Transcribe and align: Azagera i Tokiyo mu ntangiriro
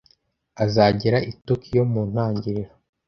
Azagera 0.63 1.17
i 1.31 1.33
Tokiyo 1.45 1.83
mu 1.91 2.01
ntangiriro 2.11 2.71